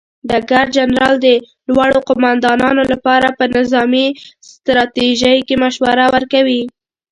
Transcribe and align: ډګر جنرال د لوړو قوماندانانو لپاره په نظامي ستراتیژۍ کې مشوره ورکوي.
ډګر 0.29 0.65
جنرال 0.75 1.15
د 1.25 1.27
لوړو 1.69 1.99
قوماندانانو 2.09 2.83
لپاره 2.91 3.27
په 3.37 3.43
نظامي 3.55 4.07
ستراتیژۍ 4.51 5.37
کې 5.47 5.55
مشوره 5.63 6.05
ورکوي. 6.15 6.61